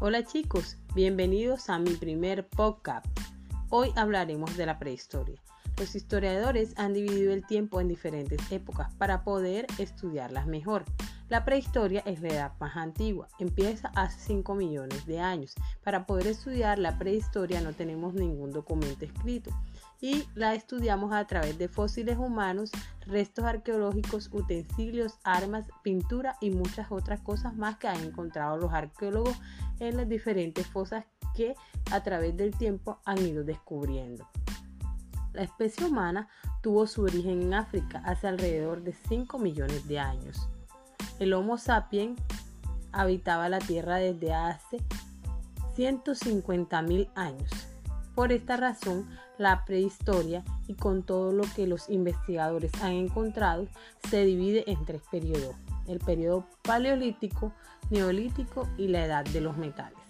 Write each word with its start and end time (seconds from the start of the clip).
Hola 0.00 0.22
chicos, 0.22 0.76
bienvenidos 0.94 1.68
a 1.68 1.80
mi 1.80 1.90
primer 1.90 2.46
podcast. 2.46 3.04
Hoy 3.68 3.90
hablaremos 3.96 4.56
de 4.56 4.64
la 4.64 4.78
prehistoria. 4.78 5.42
Los 5.76 5.96
historiadores 5.96 6.72
han 6.76 6.94
dividido 6.94 7.32
el 7.32 7.44
tiempo 7.44 7.80
en 7.80 7.88
diferentes 7.88 8.40
épocas 8.52 8.94
para 8.94 9.24
poder 9.24 9.66
estudiarlas 9.78 10.46
mejor. 10.46 10.84
La 11.28 11.44
prehistoria 11.44 12.04
es 12.06 12.20
la 12.20 12.28
edad 12.28 12.52
más 12.60 12.76
antigua, 12.76 13.26
empieza 13.40 13.88
hace 13.96 14.20
5 14.20 14.54
millones 14.54 15.04
de 15.04 15.18
años. 15.18 15.56
Para 15.82 16.06
poder 16.06 16.28
estudiar 16.28 16.78
la 16.78 16.96
prehistoria 16.96 17.60
no 17.60 17.72
tenemos 17.72 18.14
ningún 18.14 18.52
documento 18.52 19.04
escrito 19.04 19.50
y 20.00 20.28
la 20.34 20.54
estudiamos 20.54 21.12
a 21.12 21.26
través 21.26 21.58
de 21.58 21.68
fósiles 21.68 22.18
humanos, 22.18 22.70
restos 23.06 23.44
arqueológicos, 23.44 24.30
utensilios, 24.32 25.18
armas, 25.24 25.66
pintura 25.82 26.36
y 26.40 26.50
muchas 26.50 26.90
otras 26.90 27.20
cosas 27.20 27.56
más 27.56 27.78
que 27.78 27.88
han 27.88 28.02
encontrado 28.02 28.56
los 28.58 28.72
arqueólogos 28.72 29.36
en 29.80 29.96
las 29.96 30.08
diferentes 30.08 30.66
fosas 30.66 31.04
que 31.34 31.54
a 31.90 32.02
través 32.02 32.36
del 32.36 32.56
tiempo 32.56 33.00
han 33.04 33.18
ido 33.18 33.44
descubriendo. 33.44 34.28
La 35.32 35.42
especie 35.42 35.86
humana 35.86 36.28
tuvo 36.62 36.86
su 36.86 37.02
origen 37.02 37.42
en 37.42 37.54
África 37.54 38.02
hace 38.04 38.28
alrededor 38.28 38.82
de 38.82 38.92
5 38.92 39.38
millones 39.38 39.86
de 39.86 39.98
años. 39.98 40.48
El 41.18 41.32
Homo 41.32 41.58
sapiens 41.58 42.20
habitaba 42.92 43.48
la 43.48 43.58
Tierra 43.58 43.96
desde 43.96 44.32
hace 44.32 44.78
150 45.74 46.82
mil 46.82 47.08
años 47.14 47.67
por 48.18 48.32
esta 48.32 48.56
razón, 48.56 49.08
la 49.38 49.64
prehistoria 49.64 50.42
y 50.66 50.74
con 50.74 51.04
todo 51.04 51.30
lo 51.30 51.44
que 51.54 51.68
los 51.68 51.88
investigadores 51.88 52.72
han 52.82 52.94
encontrado 52.94 53.68
se 54.10 54.24
divide 54.24 54.64
en 54.66 54.84
tres 54.84 55.02
periodos, 55.08 55.54
el 55.86 56.00
periodo 56.00 56.44
paleolítico, 56.62 57.52
neolítico 57.90 58.68
y 58.76 58.88
la 58.88 59.04
edad 59.04 59.24
de 59.24 59.40
los 59.40 59.56
metales. 59.56 60.07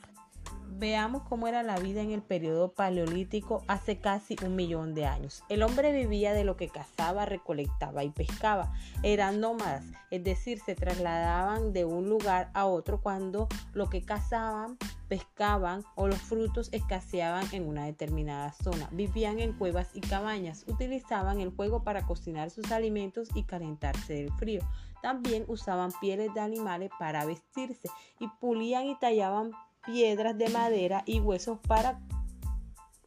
Veamos 0.78 1.22
cómo 1.24 1.48
era 1.48 1.64
la 1.64 1.76
vida 1.76 2.02
en 2.02 2.12
el 2.12 2.22
periodo 2.22 2.70
paleolítico 2.72 3.64
hace 3.66 3.98
casi 3.98 4.36
un 4.46 4.54
millón 4.54 4.94
de 4.94 5.06
años. 5.06 5.42
El 5.48 5.64
hombre 5.64 5.90
vivía 5.90 6.32
de 6.32 6.44
lo 6.44 6.56
que 6.56 6.68
cazaba, 6.68 7.24
recolectaba 7.24 8.04
y 8.04 8.10
pescaba. 8.10 8.72
Eran 9.02 9.40
nómadas, 9.40 9.84
es 10.12 10.22
decir, 10.22 10.60
se 10.60 10.76
trasladaban 10.76 11.72
de 11.72 11.84
un 11.84 12.08
lugar 12.08 12.52
a 12.54 12.66
otro 12.66 13.00
cuando 13.00 13.48
lo 13.72 13.90
que 13.90 14.02
cazaban 14.02 14.78
pescaban 15.08 15.82
o 15.96 16.06
los 16.06 16.20
frutos 16.20 16.68
escaseaban 16.70 17.46
en 17.50 17.66
una 17.66 17.86
determinada 17.86 18.52
zona. 18.52 18.88
Vivían 18.92 19.40
en 19.40 19.54
cuevas 19.54 19.90
y 19.94 20.00
cabañas. 20.00 20.64
Utilizaban 20.68 21.40
el 21.40 21.50
fuego 21.50 21.82
para 21.82 22.06
cocinar 22.06 22.50
sus 22.50 22.70
alimentos 22.70 23.30
y 23.34 23.42
calentarse 23.42 24.14
del 24.14 24.32
frío. 24.34 24.60
También 25.02 25.44
usaban 25.48 25.90
pieles 26.00 26.32
de 26.34 26.40
animales 26.40 26.90
para 26.98 27.24
vestirse 27.24 27.88
y 28.20 28.28
pulían 28.40 28.86
y 28.86 28.98
tallaban 28.98 29.52
piedras 29.88 30.36
de 30.36 30.50
madera 30.50 31.02
y 31.06 31.18
huesos 31.18 31.58
para 31.66 31.98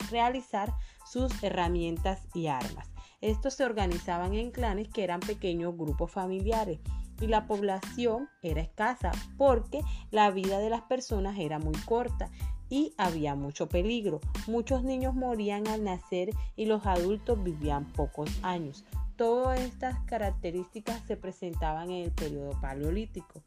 realizar 0.09 0.73
sus 1.05 1.31
herramientas 1.43 2.27
y 2.33 2.47
armas. 2.47 2.89
Estos 3.21 3.53
se 3.53 3.65
organizaban 3.65 4.33
en 4.33 4.49
clanes 4.49 4.87
que 4.87 5.03
eran 5.03 5.19
pequeños 5.19 5.77
grupos 5.77 6.09
familiares 6.09 6.79
y 7.21 7.27
la 7.27 7.45
población 7.45 8.29
era 8.41 8.61
escasa 8.61 9.11
porque 9.37 9.81
la 10.09 10.31
vida 10.31 10.57
de 10.57 10.71
las 10.71 10.81
personas 10.81 11.37
era 11.37 11.59
muy 11.59 11.75
corta 11.85 12.31
y 12.67 12.95
había 12.97 13.35
mucho 13.35 13.69
peligro. 13.69 14.19
Muchos 14.47 14.83
niños 14.83 15.13
morían 15.13 15.67
al 15.67 15.83
nacer 15.83 16.31
y 16.55 16.65
los 16.65 16.87
adultos 16.87 17.43
vivían 17.43 17.85
pocos 17.93 18.31
años. 18.41 18.85
Todas 19.17 19.59
estas 19.59 19.99
características 20.05 20.99
se 21.05 21.15
presentaban 21.15 21.91
en 21.91 22.05
el 22.05 22.11
periodo 22.11 22.59
paleolítico. 22.59 23.43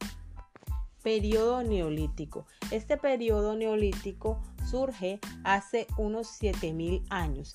Periodo 1.04 1.62
neolítico. 1.62 2.46
Este 2.72 2.96
periodo 2.96 3.54
neolítico 3.54 4.42
surge 4.68 5.20
hace 5.44 5.86
unos 5.96 6.26
7000 6.26 7.04
años 7.10 7.54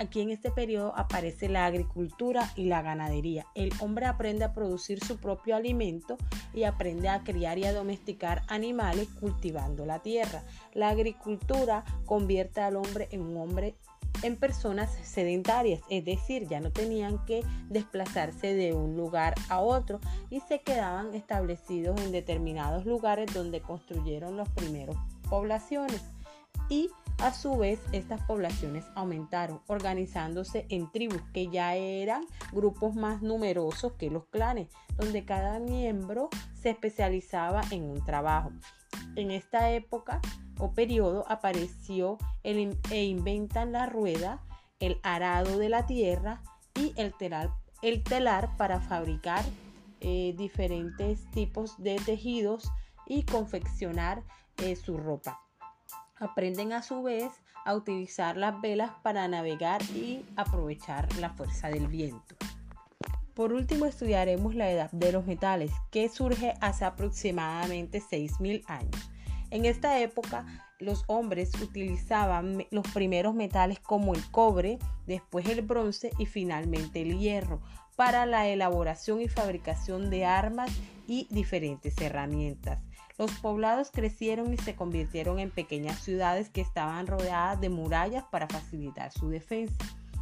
Aquí 0.00 0.22
en 0.22 0.30
este 0.30 0.50
periodo 0.50 0.94
aparece 0.96 1.50
la 1.50 1.66
agricultura 1.66 2.50
y 2.56 2.64
la 2.64 2.80
ganadería. 2.80 3.44
El 3.54 3.70
hombre 3.80 4.06
aprende 4.06 4.46
a 4.46 4.54
producir 4.54 5.04
su 5.04 5.18
propio 5.18 5.56
alimento 5.56 6.16
y 6.54 6.62
aprende 6.62 7.10
a 7.10 7.22
criar 7.22 7.58
y 7.58 7.66
a 7.66 7.74
domesticar 7.74 8.40
animales 8.48 9.08
cultivando 9.20 9.84
la 9.84 9.98
tierra. 9.98 10.42
La 10.72 10.88
agricultura 10.88 11.84
convierte 12.06 12.62
al 12.62 12.76
hombre 12.76 13.08
en 13.10 13.20
un 13.20 13.36
hombre 13.36 13.76
en 14.22 14.36
personas 14.36 14.90
sedentarias, 15.02 15.80
es 15.88 16.04
decir, 16.04 16.46
ya 16.48 16.60
no 16.60 16.70
tenían 16.70 17.24
que 17.24 17.42
desplazarse 17.68 18.54
de 18.54 18.72
un 18.74 18.96
lugar 18.96 19.34
a 19.48 19.60
otro 19.60 20.00
y 20.30 20.40
se 20.40 20.60
quedaban 20.60 21.14
establecidos 21.14 22.00
en 22.00 22.12
determinados 22.12 22.86
lugares 22.86 23.32
donde 23.32 23.60
construyeron 23.60 24.36
las 24.36 24.48
primeras 24.50 24.96
poblaciones. 25.28 26.02
Y 26.68 26.90
a 27.18 27.34
su 27.34 27.56
vez, 27.56 27.80
estas 27.92 28.22
poblaciones 28.22 28.84
aumentaron, 28.94 29.60
organizándose 29.66 30.66
en 30.70 30.90
tribus 30.90 31.20
que 31.34 31.48
ya 31.48 31.74
eran 31.74 32.24
grupos 32.52 32.94
más 32.94 33.20
numerosos 33.20 33.92
que 33.94 34.10
los 34.10 34.24
clanes, 34.26 34.68
donde 34.96 35.24
cada 35.24 35.58
miembro 35.58 36.30
se 36.54 36.70
especializaba 36.70 37.62
en 37.70 37.84
un 37.84 38.02
trabajo. 38.04 38.52
En 39.16 39.30
esta 39.30 39.70
época 39.70 40.20
o 40.60 40.72
periodo 40.72 41.24
apareció 41.28 42.18
el, 42.42 42.78
e 42.90 43.04
inventan 43.04 43.72
la 43.72 43.86
rueda, 43.86 44.40
el 44.78 45.00
arado 45.02 45.58
de 45.58 45.68
la 45.68 45.86
tierra 45.86 46.42
y 46.74 46.92
el 46.96 47.14
telar, 47.14 47.50
el 47.82 48.02
telar 48.02 48.56
para 48.56 48.80
fabricar 48.80 49.44
eh, 50.00 50.34
diferentes 50.36 51.30
tipos 51.30 51.82
de 51.82 51.96
tejidos 51.96 52.70
y 53.06 53.24
confeccionar 53.24 54.22
eh, 54.58 54.76
su 54.76 54.96
ropa. 54.96 55.40
Aprenden 56.16 56.72
a 56.72 56.82
su 56.82 57.02
vez 57.02 57.32
a 57.64 57.74
utilizar 57.74 58.36
las 58.36 58.60
velas 58.60 58.92
para 59.02 59.26
navegar 59.28 59.82
y 59.94 60.24
aprovechar 60.36 61.08
la 61.16 61.30
fuerza 61.30 61.68
del 61.68 61.88
viento. 61.88 62.36
Por 63.34 63.52
último 63.52 63.86
estudiaremos 63.86 64.54
la 64.54 64.70
edad 64.70 64.90
de 64.90 65.12
los 65.12 65.26
metales, 65.26 65.72
que 65.90 66.08
surge 66.08 66.54
hace 66.60 66.84
aproximadamente 66.84 68.00
6.000 68.00 68.64
años. 68.66 69.10
En 69.50 69.64
esta 69.64 69.98
época 70.00 70.46
los 70.78 71.04
hombres 71.08 71.52
utilizaban 71.60 72.64
los 72.70 72.86
primeros 72.88 73.34
metales 73.34 73.80
como 73.80 74.14
el 74.14 74.30
cobre, 74.30 74.78
después 75.06 75.46
el 75.48 75.62
bronce 75.62 76.12
y 76.18 76.26
finalmente 76.26 77.02
el 77.02 77.18
hierro 77.18 77.60
para 77.96 78.24
la 78.24 78.48
elaboración 78.48 79.20
y 79.20 79.28
fabricación 79.28 80.08
de 80.08 80.24
armas 80.24 80.70
y 81.06 81.26
diferentes 81.30 82.00
herramientas. 82.00 82.82
Los 83.18 83.32
poblados 83.32 83.90
crecieron 83.90 84.54
y 84.54 84.56
se 84.56 84.74
convirtieron 84.74 85.38
en 85.38 85.50
pequeñas 85.50 85.98
ciudades 85.98 86.48
que 86.48 86.62
estaban 86.62 87.06
rodeadas 87.06 87.60
de 87.60 87.68
murallas 87.68 88.24
para 88.30 88.48
facilitar 88.48 89.12
su 89.12 89.28
defensa. 89.28 89.76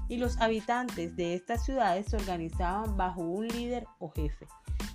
Y 0.09 0.17
los 0.17 0.41
habitantes 0.41 1.15
de 1.15 1.35
estas 1.35 1.65
ciudades 1.65 2.07
se 2.07 2.17
organizaban 2.17 2.97
bajo 2.97 3.21
un 3.21 3.47
líder 3.47 3.87
o 4.01 4.11
jefe. 4.11 4.49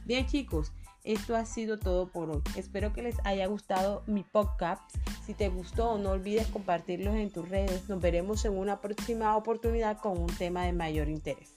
Bien 0.05 0.25
chicos, 0.25 0.73
esto 1.03 1.35
ha 1.35 1.45
sido 1.45 1.77
todo 1.77 2.07
por 2.07 2.29
hoy. 2.29 2.41
Espero 2.55 2.93
que 2.93 3.01
les 3.01 3.15
haya 3.25 3.45
gustado 3.47 4.03
mi 4.07 4.23
podcast. 4.23 4.81
Si 5.25 5.33
te 5.33 5.49
gustó, 5.49 5.97
no 5.97 6.11
olvides 6.11 6.47
compartirlos 6.47 7.15
en 7.15 7.31
tus 7.31 7.47
redes. 7.47 7.89
Nos 7.89 8.01
veremos 8.01 8.45
en 8.45 8.57
una 8.57 8.79
próxima 8.81 9.35
oportunidad 9.35 9.97
con 9.99 10.17
un 10.17 10.27
tema 10.27 10.63
de 10.65 10.73
mayor 10.73 11.09
interés. 11.09 11.53